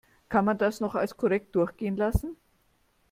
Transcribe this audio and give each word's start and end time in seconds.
Kann 0.29 0.45
man 0.45 0.57
das 0.57 0.79
noch 0.81 0.95
als 0.95 1.15
korrekt 1.15 1.53
durchgehen 1.55 1.95
lassen? 1.95 2.35